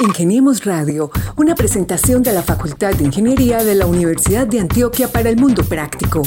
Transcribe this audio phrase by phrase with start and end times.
[0.00, 5.28] Ingeniemos Radio, una presentación de la Facultad de Ingeniería de la Universidad de Antioquia para
[5.28, 6.22] el Mundo Práctico.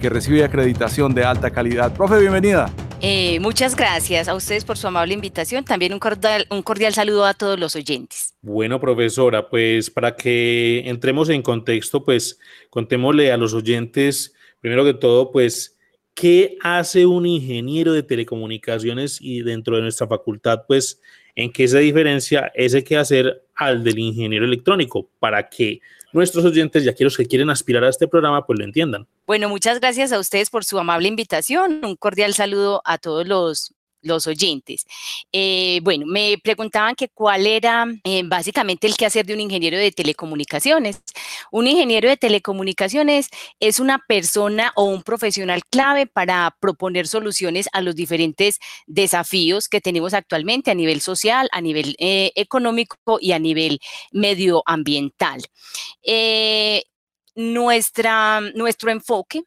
[0.00, 1.92] que recibe acreditación de alta calidad.
[1.92, 2.70] Profe, bienvenida.
[3.02, 5.64] Eh, muchas gracias a ustedes por su amable invitación.
[5.64, 8.34] También un cordial, un cordial saludo a todos los oyentes.
[8.42, 14.92] Bueno, profesora, pues para que entremos en contexto, pues contémosle a los oyentes, primero que
[14.92, 15.78] todo, pues,
[16.12, 21.00] ¿qué hace un ingeniero de telecomunicaciones y dentro de nuestra facultad, pues,
[21.34, 25.08] en qué se diferencia ese que hacer al del ingeniero electrónico?
[25.18, 25.80] Para que
[26.12, 29.06] nuestros oyentes y los que quieren aspirar a este programa pues lo entiendan.
[29.26, 31.84] Bueno, muchas gracias a ustedes por su amable invitación.
[31.84, 34.86] Un cordial saludo a todos los los oyentes.
[35.32, 39.92] Eh, bueno, me preguntaban que cuál era eh, básicamente el quehacer de un ingeniero de
[39.92, 41.02] telecomunicaciones.
[41.50, 43.28] Un ingeniero de telecomunicaciones
[43.60, 49.80] es una persona o un profesional clave para proponer soluciones a los diferentes desafíos que
[49.80, 53.80] tenemos actualmente a nivel social, a nivel eh, económico y a nivel
[54.12, 55.42] medioambiental.
[57.34, 59.42] nuestra, nuestro enfoque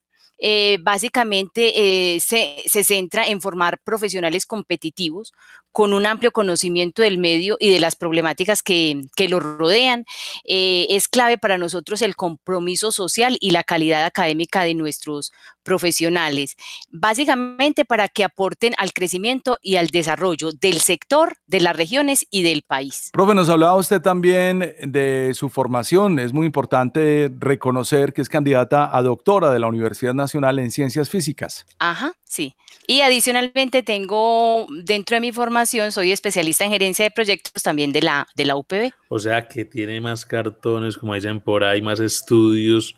[0.46, 1.72] eh, básicamente
[2.16, 5.32] eh, se, se, centra en formar profesionales competitivos
[5.72, 10.04] con un amplio conocimiento del medio y de las problemáticas que, que lo rodean.
[10.44, 15.32] Eh, es clave para nosotros el compromiso social y la calidad académica de nuestros
[15.64, 16.58] profesionales,
[16.92, 22.44] básicamente para que aporten al crecimiento y al desarrollo del sector, de las regiones y
[22.44, 23.10] del país.
[23.14, 26.20] Profe, nos hablaba usted también de su formación.
[26.20, 31.10] Es muy importante reconocer que es candidata a doctora de la Universidad Nacional en Ciencias
[31.10, 31.66] Físicas.
[31.80, 32.56] Ajá, sí.
[32.88, 38.02] Y adicionalmente tengo dentro de mi formación, soy especialista en gerencia de proyectos también de
[38.02, 38.92] la, de la UPB.
[39.10, 42.96] O sea que tiene más cartones, como dicen por ahí, más estudios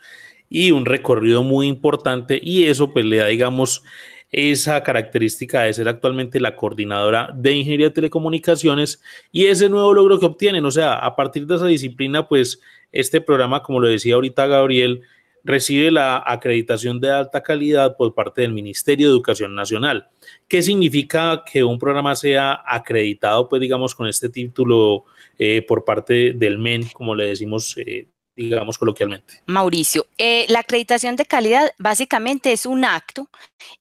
[0.50, 3.84] y un recorrido muy importante y eso pues le da, digamos,
[4.32, 10.20] esa característica de ser actualmente la coordinadora de ingeniería de telecomunicaciones y ese nuevo logro
[10.20, 10.66] que obtienen.
[10.66, 12.60] O sea, a partir de esa disciplina, pues
[12.92, 15.04] este programa, como lo decía ahorita Gabriel,
[15.46, 20.10] recibe la acreditación de alta calidad por parte del Ministerio de Educación Nacional.
[20.48, 25.06] ¿Qué significa que un programa sea acreditado, pues digamos, con este título
[25.38, 29.44] eh, por parte del MEN, como le decimos, eh, digamos coloquialmente?
[29.46, 33.30] Mauricio, eh, la acreditación de calidad básicamente es un acto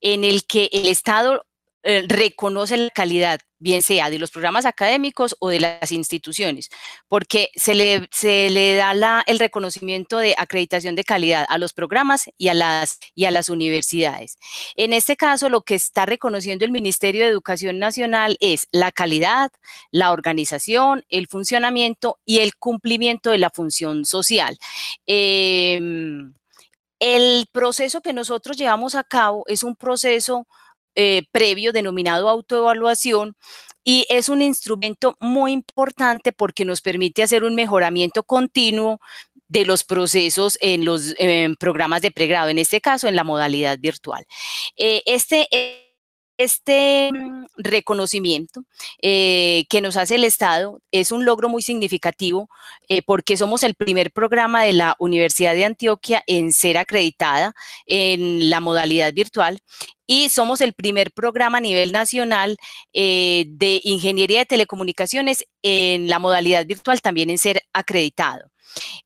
[0.02, 1.46] en el que el Estado
[2.08, 6.68] reconoce la calidad bien sea de los programas académicos o de las instituciones,
[7.08, 12.26] porque se le, se le da el reconocimiento de acreditación de calidad a los programas
[12.36, 14.36] y a, las, y a las universidades.
[14.76, 19.50] En este caso, lo que está reconociendo el Ministerio de Educación Nacional es la calidad,
[19.90, 24.58] la organización, el funcionamiento y el cumplimiento de la función social.
[25.06, 26.34] Em,
[27.00, 30.46] el proceso que nosotros llevamos a cabo es un proceso
[30.94, 33.36] eh, previo denominado autoevaluación
[33.84, 39.00] y es un instrumento muy importante porque nos permite hacer un mejoramiento continuo
[39.48, 41.14] de los procesos en los
[41.60, 44.24] programas de pregrado, en este caso en la modalidad virtual.
[44.76, 45.48] Eh, este
[46.44, 48.64] este mm, reconocimiento
[49.02, 52.48] eh, que nos hace el Estado es un logro muy significativo
[52.88, 57.54] eh, porque somos el primer programa de la Universidad de Antioquia en ser acreditada
[57.86, 59.60] en la modalidad virtual
[60.06, 62.56] y somos el primer programa a nivel nacional
[62.92, 68.50] eh, de ingeniería de telecomunicaciones en la modalidad virtual también en ser acreditado.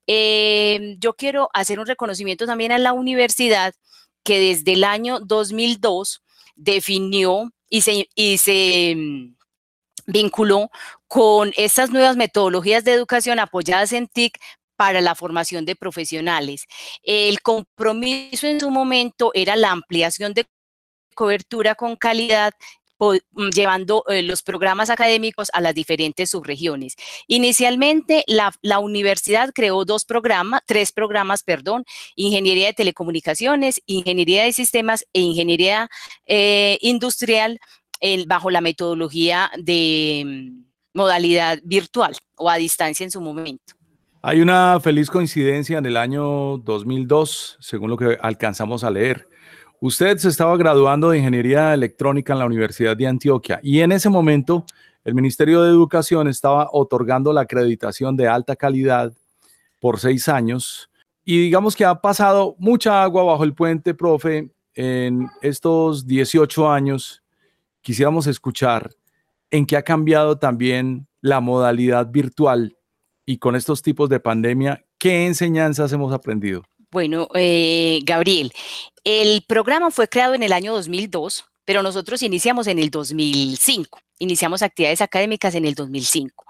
[0.07, 3.75] yo quiero hacer un reconocimiento también a la universidad
[4.25, 6.23] que desde el año 2002
[6.59, 9.37] definió y se, y se mm,
[10.07, 10.71] vinculó
[11.07, 14.39] con estas nuevas metodologías de educación apoyadas en TIC
[14.77, 16.67] para la formación de profesionales.
[17.03, 20.47] El compromiso en su momento era la ampliación de
[21.15, 22.53] cobertura con calidad
[23.55, 26.97] llevando eh, los programas académicos a las diferentes subregiones.
[27.27, 31.85] Inicialmente, la, universidad creó dos programas, tres programas, perdón,
[32.17, 35.89] Ingeniería de Telecomunicaciones, Ingeniería de Sistemas e Ingeniería
[36.27, 37.59] eh, Industrial
[38.27, 43.75] bajo la metodología de mm, modalidad virtual o a distancia en su momento.
[44.23, 49.27] Hay una feliz coincidencia en el año 2002, según lo que alcanzamos a leer.
[49.81, 54.09] Usted se estaba graduando de Ingeniería Electrónica en la Universidad de Antioquia y en ese
[54.09, 54.65] momento
[55.05, 59.13] el Ministerio de Educación estaba otorgando la acreditación de alta calidad
[59.79, 60.91] por seis años
[61.25, 67.23] y digamos que ha pasado mucha agua bajo el puente, profe, en estos 18 años.
[67.81, 68.91] Quisiéramos escuchar
[69.51, 72.77] en qué ha cambiado también la modalidad virtual
[73.25, 76.63] y con estos tipos de pandemia, ¿qué enseñanzas hemos aprendido?
[76.91, 78.53] Bueno, eh, Gabriel,
[79.05, 84.01] el programa fue creado en el año 2002, pero nosotros iniciamos en el 2005.
[84.21, 86.47] Iniciamos actividades académicas en el 2005.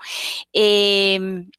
[0.53, 1.51] Em,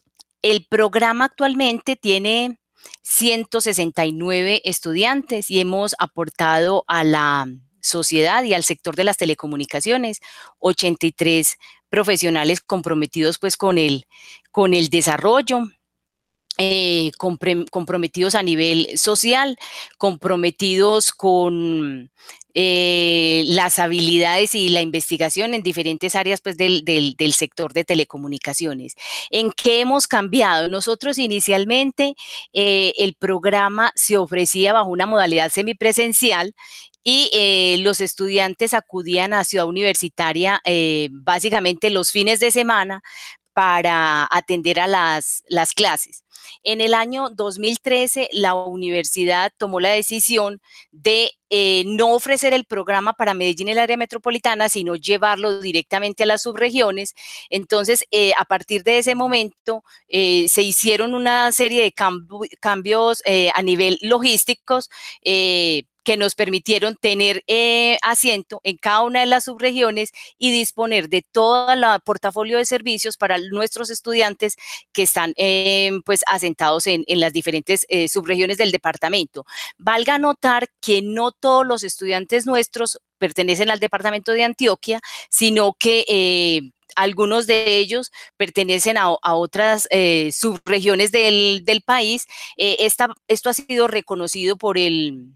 [0.42, 2.58] el programa actualmente tiene
[3.02, 7.48] 169 estudiantes y hemos aportado a la
[7.82, 10.20] sociedad y al sector de las telecomunicaciones
[10.60, 11.58] 83
[11.90, 14.06] profesionales comprometidos pues con el,
[14.52, 15.64] con el desarrollo,
[16.62, 19.58] eh, comprometidos a nivel social,
[19.98, 22.12] comprometidos con
[22.54, 28.96] eh, las habilidades y la investigación en diferentes áreas pues, del, sector de telecomunicaciones.
[29.30, 30.68] ¿En qué hemos cambiado?
[30.68, 32.16] Nosotros inicialmente
[32.52, 36.54] eh, el programa se ofrecía bajo una modalidad semipresencial
[37.02, 40.62] y los estudiantes acudían a Ciudad Universitaria
[41.10, 43.02] básicamente los fines de semana
[43.60, 46.24] para atender a las, las clases.
[46.64, 50.62] En el año 2013, la universidad tomó la decisión
[50.92, 56.24] de eh, no ofrecer el programa para Medellín y el área metropolitana, sino llevarlo directamente
[56.24, 57.16] a las subregiones.
[57.50, 61.94] Entonces, eh, a partir de ese momento, eh, se hicieron una serie de
[62.62, 63.22] cambios
[63.54, 64.90] a nivel logísticos
[66.10, 71.22] que nos permitieron tener eh, asiento en cada una de las subregiones y disponer de
[71.22, 74.56] todo el portafolio de servicios para nuestros estudiantes
[74.92, 79.46] que están em, pues asentados en, las diferentes eh, subregiones del departamento.
[79.78, 86.06] Valga notar que no todos los estudiantes nuestros pertenecen al departamento de Antioquia, sino que
[86.08, 89.88] eh, algunos de ellos pertenecen a, otras
[90.32, 92.26] subregiones del, país.
[92.58, 95.36] esto ha sido reconocido por el,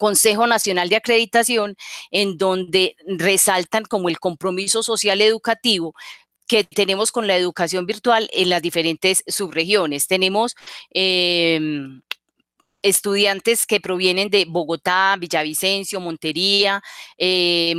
[0.00, 1.76] Consejo Nacional de Acreditación,
[2.10, 5.94] en donde resaltan como el compromiso social educativo
[6.48, 10.06] que tenemos con la educación virtual en las diferentes subregiones.
[10.06, 10.56] Tenemos
[10.88, 12.00] em,
[12.82, 16.82] estudiantes que provienen de Bogotá, Villavicencio, Montería,
[17.18, 17.74] eh,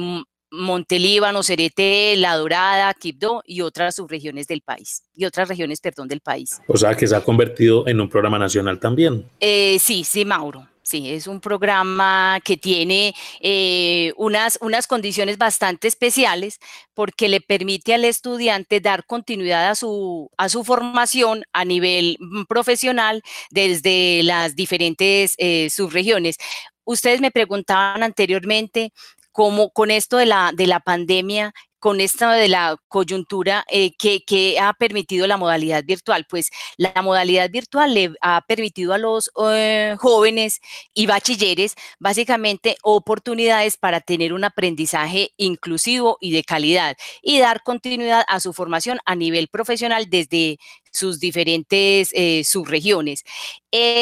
[0.52, 6.22] Montelíbano, Cerete, La Dorada, Quibdó y otras subregiones del país, y otras regiones, perdón, del
[6.22, 6.62] país.
[6.68, 9.26] O sea, que se ha convertido en un programa nacional también.
[9.40, 10.71] Eh, sí, sí, Mauro.
[10.92, 16.60] Sí, es un programa que tiene eh, unas, unas condiciones bastante especiales
[16.94, 22.44] porque le permite al estudiante dar continuidad a su, a su formación a nivel mm,
[22.44, 26.36] profesional desde las diferentes eh, subregiones.
[26.84, 28.92] Ustedes me preguntaban anteriormente
[29.32, 34.58] cómo con esto de la, de la pandemia, con esta de la coyuntura eh, que,
[34.62, 36.28] ha permitido la modalidad virtual?
[36.30, 40.62] Pues la modalidad virtual le ha permitido a los eh, jóvenes
[40.94, 48.24] y bachilleres básicamente oportunidades para tener un aprendizaje inclusivo y de calidad y dar continuidad
[48.28, 50.60] a su formación a nivel profesional desde
[50.92, 53.24] sus diferentes eh, subregiones.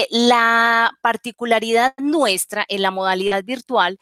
[0.09, 3.98] la particularidad nuestra en la modalidad virtual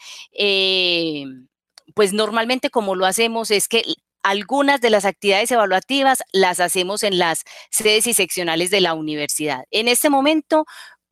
[1.97, 3.83] pues normalmente como lo hacemos es que
[4.21, 9.63] algunas de las actividades evaluativas las hacemos en las sedes y seccionales de la universidad.
[9.71, 10.65] En este momento,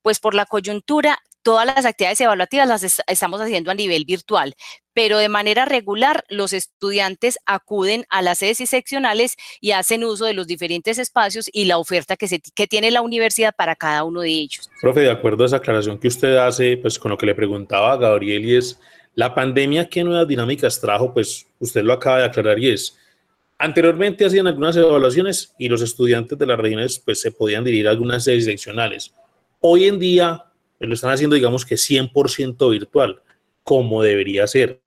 [0.04, 4.54] pues por la coyuntura, todas las actividades evaluativas las estamos haciendo a nivel virtual,
[4.94, 10.26] pero de manera regular los estudiantes acuden a las sedes y seccionales y hacen uso
[10.26, 14.22] de los diferentes espacios y la oferta que, que tiene la universidad para cada uno
[14.22, 14.70] de ellos.
[14.82, 17.94] Profe, de acuerdo a esa aclaración que usted hace, pues con lo que le preguntaba
[17.94, 18.80] a Gabriel y es,
[19.16, 21.14] la pandemia, ¿qué nuevas dinámicas trajo?
[21.14, 22.98] Pues usted lo acaba de aclarar y es,
[23.58, 27.92] anteriormente hacían algunas evaluaciones y los estudiantes de las regiones pues se podían dirigir a
[27.92, 29.14] algunas sedes seccionales.
[29.62, 30.44] Hoy en día
[30.78, 33.22] pues, lo están haciendo digamos que 100% virtual,
[33.64, 34.82] como debería ser.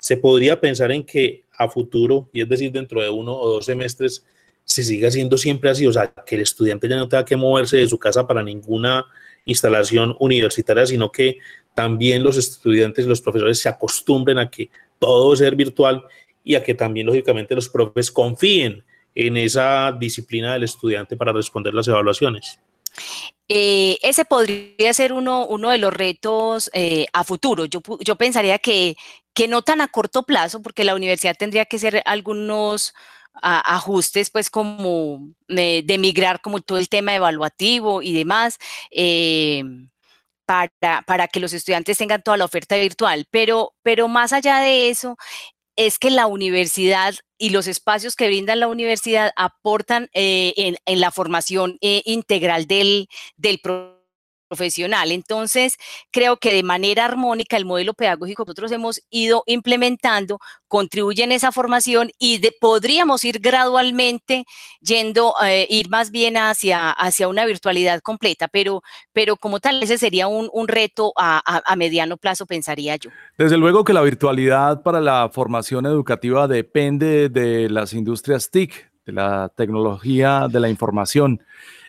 [0.00, 3.66] Se podría pensar en que a futuro, y es decir, dentro de uno o dos
[3.66, 4.24] semestres,
[4.64, 7.76] se siga haciendo siempre así, o sea, que el estudiante ya no tenga que moverse
[7.76, 9.04] de su casa para ninguna
[9.44, 11.38] instalación universitaria, sino que
[11.74, 16.04] también los estudiantes y los profesores se acostumbren a que todo ser virtual
[16.44, 18.84] y a que también, lógicamente, los profes confíen
[19.14, 22.58] en esa disciplina del estudiante para responder las evaluaciones.
[23.48, 27.64] Eh, ese podría ser uno, uno de los retos eh, a futuro.
[27.64, 28.96] Yo, yo pensaría que,
[29.34, 32.94] que no tan a corto plazo, porque la universidad tendría que hacer algunos
[33.42, 38.58] ajustes, pues como de, migrar como todo el tema evaluativo y demás.
[38.90, 39.64] Eh,
[40.50, 43.26] para, para, que los estudiantes tengan toda la oferta virtual.
[43.30, 45.16] Pero, pero más allá de eso,
[45.76, 51.10] es que la universidad y los espacios que brinda la universidad aportan eh, en, la
[51.12, 53.60] formación eh, integral del, del
[54.50, 55.12] profesional.
[55.12, 55.78] Entonces,
[56.10, 61.32] creo que de manera armónica el modelo pedagógico que nosotros hemos ido implementando contribuye en
[61.32, 64.44] esa formación y podríamos ir gradualmente
[64.80, 69.98] yendo, eh, ir más bien hacia, hacia una virtualidad completa, pero, pero como tal, ese
[69.98, 73.10] sería un, reto a, a mediano plazo, pensaría yo.
[73.38, 79.12] Desde luego que la virtualidad para la formación educativa depende de las industrias TIC, de
[79.12, 81.40] la tecnología de la información.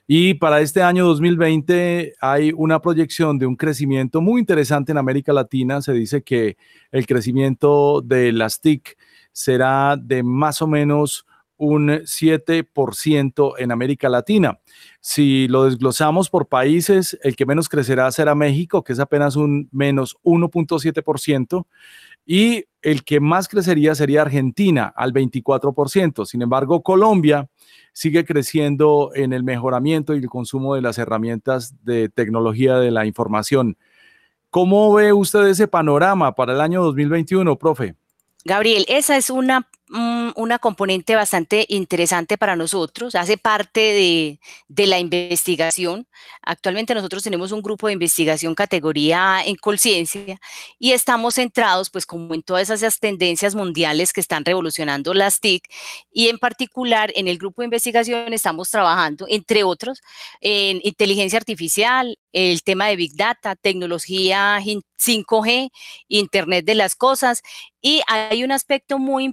[0.07, 5.31] Y para este año 2020 hay una proyección de un crecimiento muy interesante en América
[5.31, 5.81] Latina.
[5.81, 6.57] Se dice que
[6.91, 8.97] el crecimiento de las TIC
[9.31, 11.25] será de más o menos
[11.61, 14.59] un 7% en América Latina.
[14.99, 19.69] Si lo desglosamos por países, el que menos crecerá será México, que es apenas un
[19.71, 21.67] menos 1.7%,
[22.31, 26.25] y el que más crecería sería Argentina, al 24%.
[26.25, 27.49] Sin embargo, Colombia
[27.91, 33.05] sigue creciendo en el mejoramiento y el consumo de las herramientas de tecnología de la
[33.05, 33.75] información.
[34.49, 37.95] ¿Cómo ve usted ese panorama para el año 2021, profe?
[38.45, 46.07] Gabriel, esa es una una componente bastante interesante para nosotros, hace parte de, la investigación.
[46.41, 50.39] Actualmente nosotros tenemos un grupo de investigación categoría en conciencia
[50.79, 55.63] y estamos centrados pues como en todas esas tendencias mundiales que están revolucionando las TIC
[56.11, 60.01] y en particular en el grupo de investigación estamos trabajando, entre otros,
[60.39, 65.69] en inteligencia artificial, el tema de Big Data, tecnología 5G,
[66.07, 67.43] Internet de las Cosas
[67.81, 69.23] y hay un aspecto muy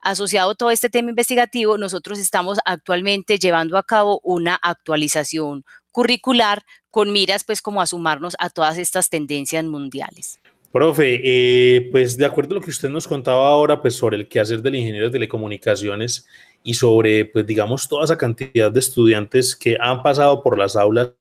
[0.00, 6.62] asociado a todo este tema investigativo, nosotros estamos actualmente llevando a cabo una actualización curricular
[6.90, 10.40] con miras pues como a sumarnos a todas estas tendencias mundiales.
[10.70, 14.28] Profe, eh, pues de acuerdo a lo que usted nos contaba ahora, pues sobre el
[14.28, 16.26] quehacer del ingeniero de telecomunicaciones
[16.62, 21.12] y sobre, pues digamos, toda esa cantidad de estudiantes que han pasado por las aulas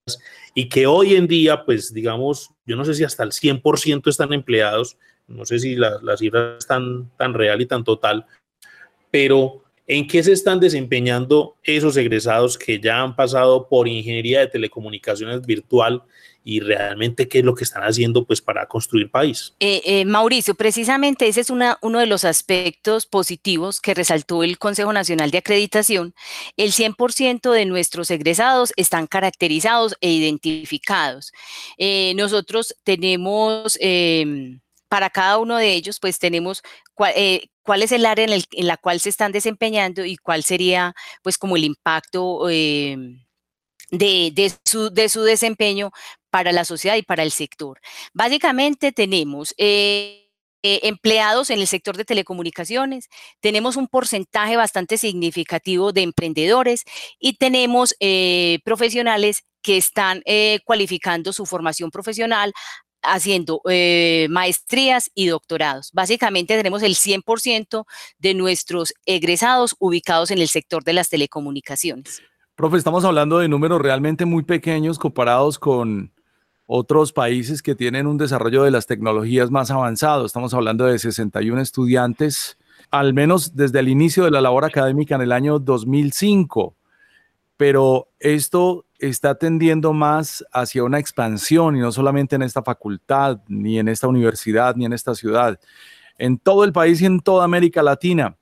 [0.53, 4.33] y que hoy en día, pues digamos, yo no sé si hasta el 100% están
[4.33, 8.25] empleados, no sé si la, la cifra es tan, tan real y tan total,
[9.11, 14.47] pero ¿en qué se están desempeñando esos egresados que ya han pasado por ingeniería de
[14.47, 16.03] telecomunicaciones virtual
[16.47, 19.53] y realmente qué es lo que están haciendo pues para construir país.
[19.59, 24.93] Eh, eh, Mauricio, precisamente ese es uno de los aspectos positivos que resaltó el Consejo
[24.93, 26.15] Nacional de Acreditación.
[26.55, 31.33] El 100% de nuestros egresados están caracterizados e identificados.
[31.77, 36.61] Eh, nosotros tenemos em, para cada uno de ellos, pues tenemos
[36.93, 37.49] cuál, eh,
[37.81, 41.65] es el área en, la cual se están desempeñando y cuál sería, pues, como el
[41.65, 43.25] impacto em,
[43.91, 45.91] de, su, desempeño
[46.29, 47.79] para la sociedad y para el sector.
[48.13, 49.53] Básicamente tenemos...
[49.57, 50.23] Eh,
[50.63, 53.09] eh, empleados en el sector de telecomunicaciones,
[53.41, 56.83] tenemos un porcentaje bastante significativo de emprendedores
[57.19, 57.95] y tenemos
[58.65, 60.23] profesionales que están
[60.65, 62.53] cualificando su formación profesional
[63.01, 65.91] haciendo eh, maestrías y doctorados.
[65.93, 67.85] Básicamente tenemos el 100%
[68.19, 72.21] de nuestros egresados ubicados en el sector de las telecomunicaciones.
[72.55, 76.11] Profe, estamos hablando de números realmente muy pequeños comparados con
[76.65, 80.25] otros países que tienen un desarrollo de las tecnologías más avanzado.
[80.25, 82.57] Estamos hablando de 61 estudiantes,
[82.89, 86.75] al menos desde el inicio de la labor académica en el año 2005.
[87.57, 93.79] Pero esto está tendiendo más hacia una expansión y no solamente en esta facultad, ni
[93.79, 95.59] en esta universidad, ni en esta ciudad,
[96.17, 98.35] en todo el país y en toda América Latina.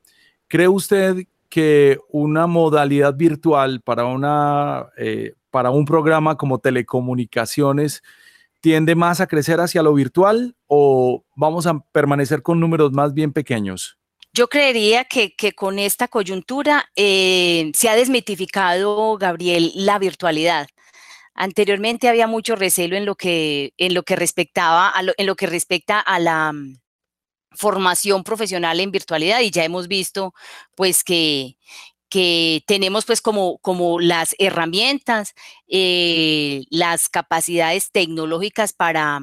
[0.47, 8.03] ¿Cree usted que una modalidad virtual para, una, eh, para un programa como telecomunicaciones
[8.61, 13.31] tiende más a crecer hacia lo virtual o vamos a permanecer con números más bien
[13.31, 13.97] pequeños?
[14.35, 20.67] Yo creería que, con esta coyuntura eh, se ha desmitificado, Gabriel, la virtualidad.
[21.35, 26.01] Anteriormente había mucho recelo en lo que, en lo que respectaba, en lo que respecta
[26.01, 26.81] a la mm,
[27.51, 30.33] formación profesional en virtualidad y ya hemos visto
[30.75, 31.57] pues que,
[32.09, 35.33] que tenemos pues como, como las herramientas,
[35.69, 39.21] eh, las capacidades tecnológicas para,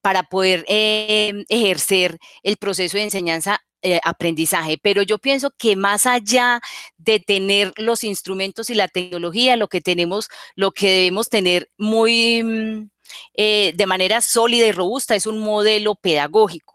[0.00, 6.06] para poder eh, ejercer el proceso de enseñanza eh, aprendizaje, pero yo pienso que más
[6.06, 6.60] allá
[6.98, 12.42] de tener los instrumentos y la tecnología, lo que tenemos, lo que debemos tener muy
[12.42, 12.90] mm,
[13.34, 16.74] eh, de manera sólida y robusta es un modelo pedagógico,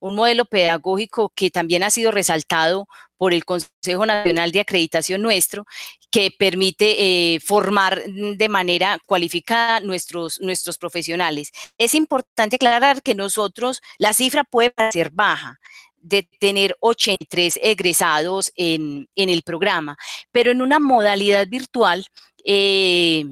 [0.00, 5.66] un modelo pedagógico que también ha sido resaltado por el Consejo Nacional de Acreditación nuestro,
[6.10, 11.52] que permite eh, formar de manera cualificada nuestros, nuestros profesionales.
[11.76, 15.60] Es importante aclarar que nosotros, la cifra puede parecer baja,
[16.00, 19.96] de tener 83 egresados en, el programa,
[20.32, 22.06] pero en una modalidad virtual,
[22.44, 23.24] eh,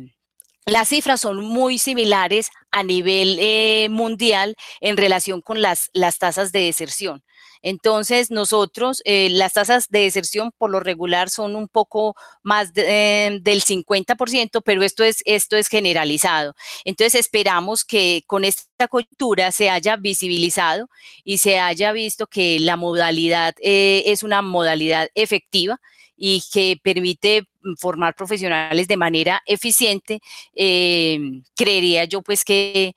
[0.66, 6.52] las cifras son muy similares a nivel eh, mundial en relación con las, las tasas
[6.52, 7.22] de deserción.
[7.62, 13.42] Entonces, nosotros, eh, las tasas de deserción por lo regular son un poco más em,
[13.42, 16.54] del 50%, pero esto es, esto es generalizado.
[16.84, 20.88] Entonces, esperamos que con esta cultura se haya visibilizado
[21.24, 25.80] y se haya visto que la modalidad eh, es una modalidad efectiva
[26.18, 30.20] y que permite mm, formar profesionales de manera eficiente,
[30.54, 32.94] em, creería yo pues que,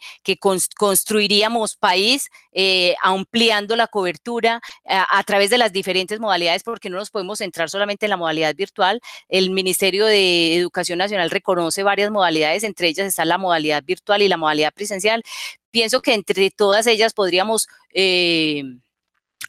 [0.78, 7.12] construiríamos país eh, ampliando la cobertura a, través de las diferentes modalidades, porque no nos
[7.12, 9.00] podemos centrar solamente en la modalidad virtual.
[9.30, 14.28] El Ministerio de Educación Nacional reconoce varias modalidades, entre ellas está la modalidad virtual y
[14.28, 15.24] la modalidad presencial.
[15.72, 17.68] Pienso que entre todas ellas podríamos...
[17.94, 18.64] Eh,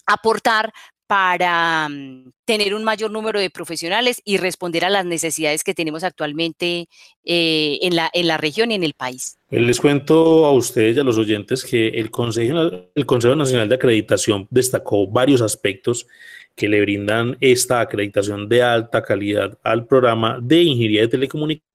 [0.07, 0.73] aportar
[1.07, 6.05] para mm, tener un mayor número de profesionales y responder a las necesidades que tenemos
[6.05, 6.89] actualmente
[7.25, 9.39] eh, en, la, en la región y en el país.
[9.51, 13.75] Les cuento a ustedes y a los oyentes que el Consejo, el Consejo Nacional de
[13.75, 16.07] Acreditación destacó varios aspectos
[16.55, 21.72] que le brindan esta acreditación de alta calidad al programa de ingeniería de telecomunicaciones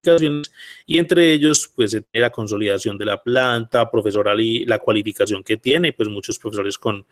[0.85, 5.93] y entre ellos pues la consolidación de la planta profesoral y la cualificación que tiene
[5.93, 7.05] pues muchos profesores con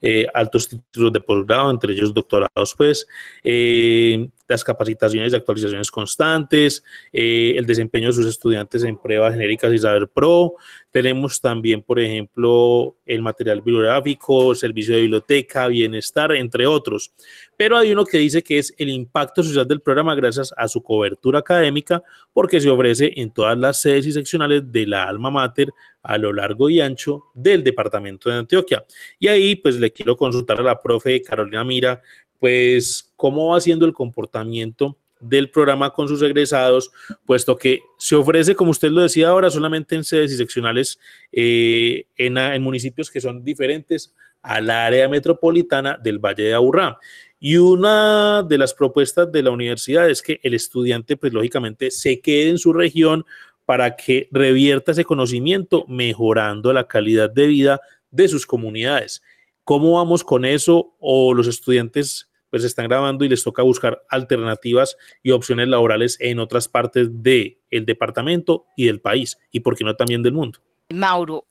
[0.00, 3.06] eh, altos títulos de posgrado entre ellos doctorados pues
[3.42, 6.82] eh, las capacitaciones y actualizaciones constantes,
[7.12, 10.54] eh, el desempeño de sus estudiantes en pruebas genéricas y saber pro.
[10.90, 17.12] Tenemos también, por ejemplo, el material bibliográfico, servicio de biblioteca, bienestar, entre otros.
[17.58, 20.80] Pero hay uno que dice que es el impacto social del programa gracias a su
[20.82, 25.68] cobertura académica, porque se ofrece en todas las sedes y seccionales de la alma mater
[26.02, 28.86] a lo largo y ancho del departamento de Antioquia.
[29.18, 32.00] Y ahí pues le quiero consultar a la profe Carolina Mira
[32.38, 36.92] pues cómo va siendo el comportamiento del programa con sus egresados,
[37.26, 40.98] puesto que se ofrece, como usted lo decía ahora, solamente en sedes y seccionales
[41.32, 46.98] eh, en, municipios que son diferentes al área metropolitana del Valle de Aburrá.
[47.40, 52.20] Y una de las propuestas de la universidad es que el estudiante, pues lógicamente, se
[52.20, 53.24] quede en su región
[53.64, 59.22] para que revierta ese conocimiento, mejorando la calidad de vida de sus comunidades.
[59.62, 60.96] ¿Cómo vamos con eso?
[60.98, 66.38] ¿O los estudiantes pues están grabando y les toca buscar alternativas y opciones laborales en
[66.38, 70.60] otras partes del el departamento y del país, y por qué no también del mundo.
[70.88, 71.46] Mauro,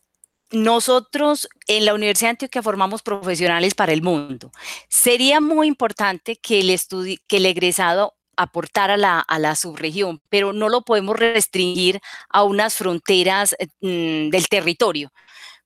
[0.52, 4.52] nosotros en la Universidad de Antioquia formamos profesionales para el mundo.
[4.90, 6.80] Sería muy importante que el,
[7.28, 13.56] que el egresado aportara a la, subregión, pero no lo podemos restringir a unas fronteras
[13.82, 15.12] mm, del territorio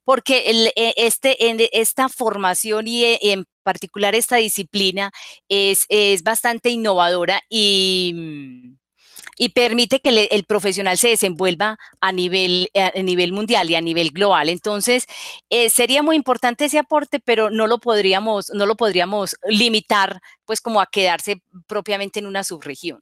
[0.03, 1.37] porque el, e, este,
[1.79, 5.11] esta formación y e, en particular esta disciplina
[5.47, 8.80] es, es bastante innovadora y, mm,
[9.37, 14.11] y permite que el profesional se desenvuelva a nivel, a nivel mundial y a nivel
[14.11, 14.49] global.
[14.49, 15.05] Entonces,
[15.49, 20.61] eh, sería muy importante ese aporte, pero no lo podríamos, no lo podríamos limitar pues
[20.61, 23.01] como a quedarse propiamente en una subregión.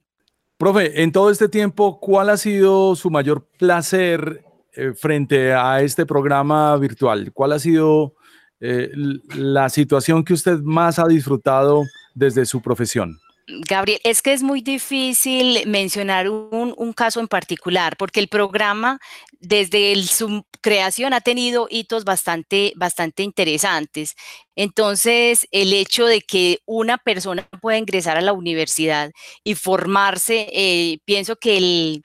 [0.56, 6.04] Profe, en todo este tiempo, ¿cuál ha sido su mayor placer eh, frente a este
[6.04, 7.32] programa virtual?
[7.32, 8.14] ¿Cuál ha sido
[8.60, 8.90] eh,
[9.34, 13.18] la situación que usted más ha disfrutado desde su profesión?
[13.66, 18.98] Gabriel, es que es muy difícil mencionar un, caso en particular, porque el programa
[19.38, 24.14] desde su creación ha tenido hitos bastante, bastante interesantes.
[24.56, 29.10] Entonces, el hecho de que una persona pueda ingresar a la universidad
[29.44, 32.02] y formarse, eh, pienso que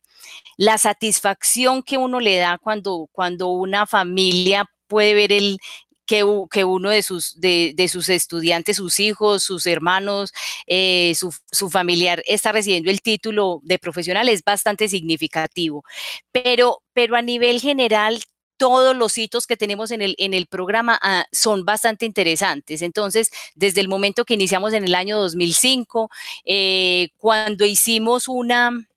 [0.57, 5.57] la satisfacción que uno le da cuando, cuando una familia puede ver el,
[6.05, 10.31] que, uno de sus, de, sus estudiantes, sus hijos, sus hermanos,
[10.67, 15.83] eh, su, familiar está recibiendo el título de profesional es bastante significativo.
[16.31, 18.21] Pero, pero a nivel general,
[18.57, 22.81] todos los hitos que tenemos en el, en el programa ah, son bastante interesantes.
[22.81, 26.09] Entonces, desde el momento que iniciamos en el año 2005,
[26.45, 28.87] eh, cuando hicimos una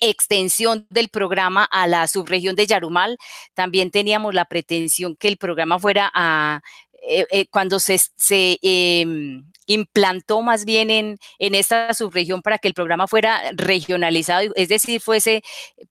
[0.00, 3.18] extensión del programa a la subregión de Yarumal.
[3.54, 6.62] También teníamos la pretensión que el programa fuera a,
[7.02, 12.66] eh, eh, cuando se, se em, implantó más bien en, en esta subregión para que
[12.66, 15.42] el programa fuera regionalizado, es decir, fuese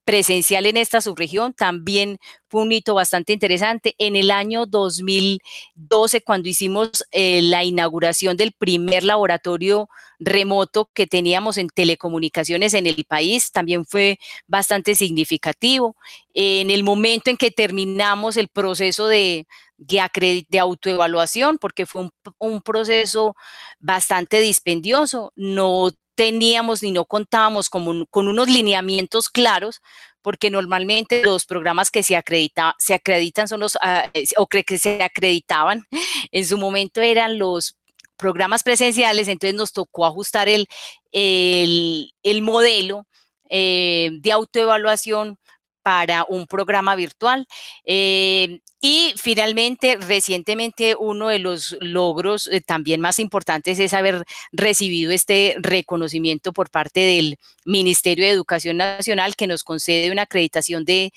[0.03, 3.95] presencial en esta subregión, también fue un hito bastante interesante.
[3.97, 11.57] En el año 2012, cuando hicimos eh, la inauguración del primer laboratorio remoto que teníamos
[11.57, 15.95] en telecomunicaciones en el país, también fue bastante significativo.
[16.33, 19.45] En el momento en que terminamos el proceso de,
[19.77, 22.09] de, autoevaluación, porque fue
[22.39, 23.35] un, proceso
[23.79, 25.31] bastante dispendioso.
[25.35, 29.81] No teníamos ni no contábamos con, con unos lineamientos claros,
[30.21, 34.77] porque normalmente los programas que se, acredita, se acreditan son los, ah, o cree que
[34.77, 35.85] se acreditaban,
[36.31, 37.77] en su momento eran los
[38.17, 40.67] programas presenciales, entonces nos tocó ajustar el,
[41.11, 43.05] el, el modelo
[43.49, 45.37] eh, de autoevaluación
[45.81, 47.47] para un programa virtual.
[47.85, 55.11] Eh, y finalmente, recientemente, uno de los logros eh, también más importantes es haber recibido
[55.11, 61.11] este reconocimiento por parte del Ministerio de Educación Nacional, que nos concede una acreditación de,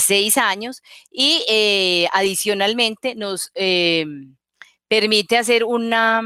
[0.00, 3.50] seis años y eh, adicionalmente nos
[4.88, 6.22] permite hacer una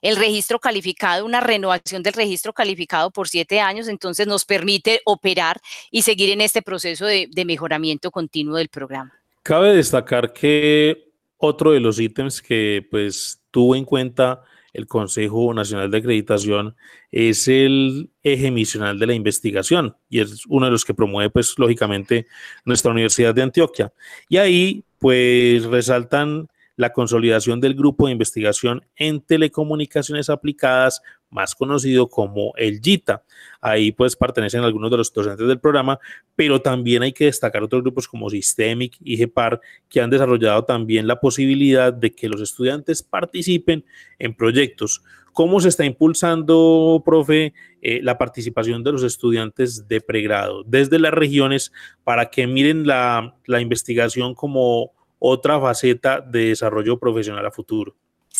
[0.00, 5.60] el registro calificado, una renovación del registro calificado por siete años, entonces nos permite operar
[5.90, 9.21] y seguir en este proceso de, mejoramiento continuo del programa.
[9.42, 15.90] Cabe destacar que otro de los ítems que pues tuvo en cuenta el Consejo Nacional
[15.90, 16.76] de Acreditación
[17.10, 21.58] es el eje misional de la investigación y es uno de los que promueve pues
[21.58, 22.26] lógicamente
[22.64, 23.92] nuestra Universidad de Antioquia.
[24.28, 32.08] Y ahí pues resaltan la consolidación del grupo de investigación en telecomunicaciones aplicadas, más conocido
[32.08, 33.24] como el GITA.
[33.64, 36.00] Ahí pues pertenecen algunos de los docentes del programa,
[36.34, 41.06] pero también hay que destacar otros grupos como Systemic y GEPAR que han desarrollado también
[41.06, 43.84] la posibilidad de que los estudiantes participen
[44.18, 45.04] en proyectos.
[45.32, 51.14] ¿Cómo se está impulsando, profe, eh, la participación de los estudiantes de pregrado desde las
[51.14, 51.72] regiones
[52.02, 57.94] para que miren la, la investigación como otra faceta de desarrollo profesional a futuro.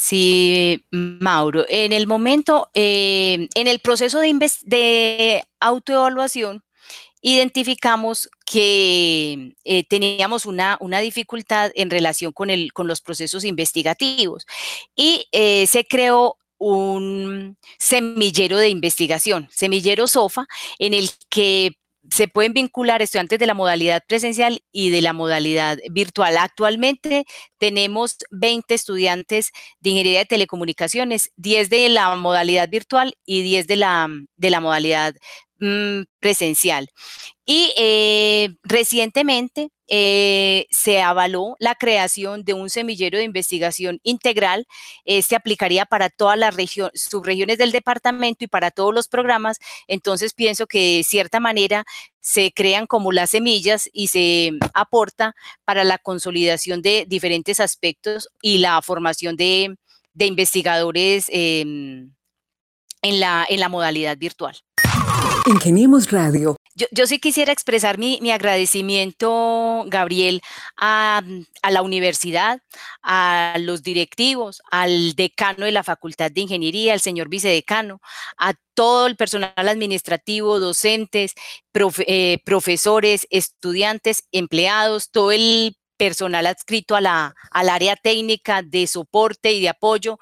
[0.04, 6.64] Sí, Mauro, en el momento, eh, en el proceso de, autoevaluación,
[7.20, 14.44] identificamos que eh, teníamos una, una, dificultad en relación con, el, con los procesos investigativos
[14.96, 20.48] y eh, se creó un semillero de investigación, semillero SOFA,
[20.80, 21.76] en el que
[22.10, 26.36] se pueden vincular estudiantes de la modalidad presencial y de la modalidad virtual.
[26.36, 27.24] Actualmente
[27.58, 33.76] tenemos 20 estudiantes de ingeniería de telecomunicaciones, 10 de la modalidad virtual y 10 de
[33.76, 35.14] la, de la modalidad
[35.60, 36.88] mm, presencial.
[37.44, 44.66] Y eh, recientemente eh, se avaló la creación de un semillero de investigación integral.
[45.04, 46.54] Este aplicaría para todas las
[46.94, 49.58] subregiones del departamento y para todos los programas.
[49.88, 51.84] Entonces pienso que de cierta manera
[52.20, 58.58] se crean como las semillas y se aporta para la consolidación de diferentes aspectos y
[58.58, 59.76] la formación de,
[60.14, 62.14] investigadores em,
[63.02, 64.56] en, la, en la modalidad virtual.
[65.46, 66.56] Ingeniemos Radio.
[66.74, 70.40] Yo, sí quisiera expresar mi, agradecimiento, Gabriel,
[70.76, 71.22] a,
[71.70, 72.60] la universidad,
[73.02, 78.00] a los directivos, al decano de la Facultad de Ingeniería, al señor vicedecano,
[78.38, 81.34] a todo el personal administrativo, docentes,
[82.06, 89.52] eh, profesores, estudiantes, empleados, todo el personal adscrito a la, al área técnica de soporte
[89.52, 90.18] y de apoyo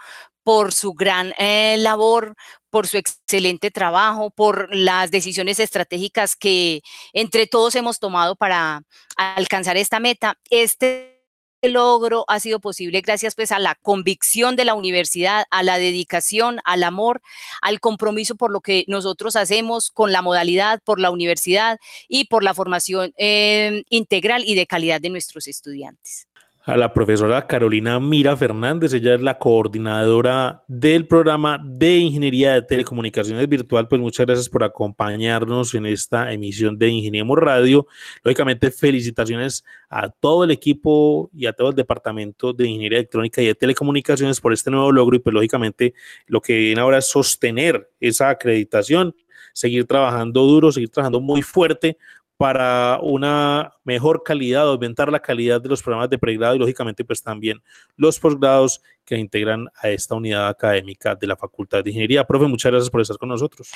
[0.50, 2.34] por su gran eh, labor,
[2.70, 6.82] por su excelente trabajo, por las decisiones estratégicas que
[7.12, 8.82] entre todos hemos tomado para
[9.16, 10.40] alcanzar esta meta.
[10.50, 11.22] Este
[11.62, 16.58] logro ha sido posible gracias pues a la convicción de la universidad, a la dedicación,
[16.64, 17.22] al amor,
[17.62, 22.42] al compromiso por lo que nosotros hacemos con la modalidad, por la universidad y por
[22.42, 26.26] la formación eh, integral y de calidad de nuestros estudiantes
[26.62, 28.92] a la profesora Carolina Mira Fernández.
[28.92, 33.88] Ella es la coordinadora del programa de Ingeniería de Telecomunicaciones Virtual.
[33.88, 37.86] Pues muchas gracias por acompañarnos en esta emisión de Ingeniemos Radio.
[38.22, 43.46] Lógicamente, felicitaciones a todo el equipo y a todo el departamento de Ingeniería Electrónica y
[43.46, 45.16] de Telecomunicaciones por este nuevo logro.
[45.16, 45.94] Y pues lógicamente
[46.26, 49.14] lo que viene ahora es sostener esa acreditación
[49.52, 51.98] seguir trabajando duro, seguir trabajando muy fuerte
[52.40, 57.22] para una mejor calidad, aumentar la calidad de los programas de pregrado y lógicamente pues
[57.22, 57.62] también
[57.98, 62.24] los posgrados que integran a esta unidad académica de la Facultad de Ingeniería.
[62.24, 63.70] Profe, muchas gracias por estar con nosotros.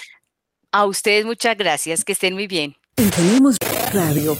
[0.72, 2.74] A ustedes muchas gracias, que estén muy bien.
[2.94, 3.58] Tenemos
[3.92, 4.34] Radio.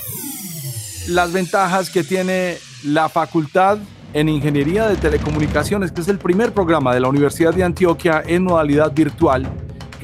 [1.09, 3.77] Las ventajas que tiene la Facultad
[4.15, 8.45] en Ingeniería de Telecomunicaciones, que es el primer programa de la Universidad de Antioquia en
[8.45, 9.53] modalidad virtual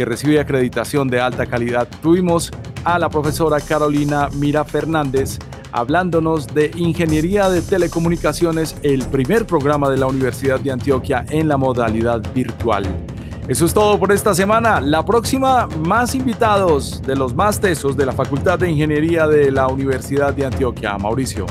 [0.01, 1.87] que recibe acreditación de alta calidad.
[2.01, 2.51] Tuvimos
[2.85, 5.39] a la profesora Carolina Mira Fernández
[5.73, 11.59] hablándonos de Ingeniería de Telecomunicaciones, el primer programa de la Universidad de Antioquia en la
[11.59, 12.87] modalidad virtual.
[13.47, 14.81] Eso es todo por esta semana.
[14.81, 19.67] La próxima, más invitados de los más tesos de la Facultad de Ingeniería de la
[19.67, 20.97] Universidad de Antioquia.
[20.97, 21.45] Mauricio.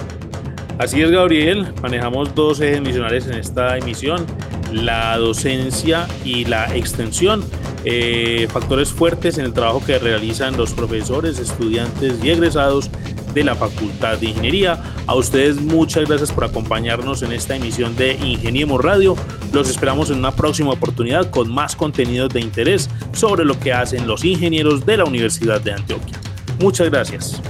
[0.79, 1.71] Así es, Gabriel.
[1.83, 4.25] Manejamos dos ejes misionales en esta emisión,
[4.73, 7.43] la docencia y la extensión.
[7.85, 12.89] Eh, factores fuertes en el trabajo que realizan los profesores, estudiantes y egresados
[13.33, 14.81] de la Facultad de Ingeniería.
[15.07, 19.15] A ustedes muchas gracias por acompañarnos en esta emisión de Ingeniemos Radio.
[19.53, 24.07] Los esperamos en una próxima oportunidad con más contenidos de interés sobre lo que hacen
[24.07, 26.19] los ingenieros de la Universidad de Antioquia.
[26.59, 27.41] Muchas gracias.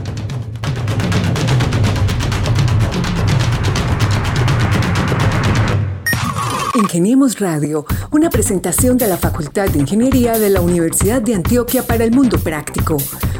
[6.80, 12.06] Ingeniemos Radio, una presentación de la Facultad de Ingeniería de la Universidad de Antioquia para
[12.06, 12.96] el Mundo Práctico.